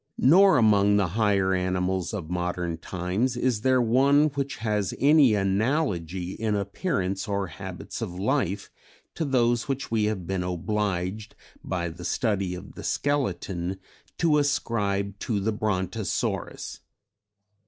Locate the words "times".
2.79-3.37